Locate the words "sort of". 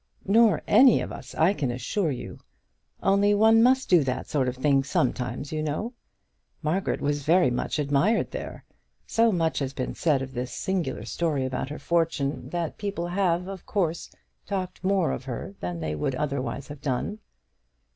4.27-4.55